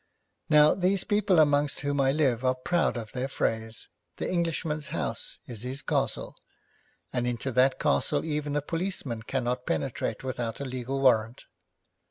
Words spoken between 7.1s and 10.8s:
and into that castle even a policeman cannot penetrate without a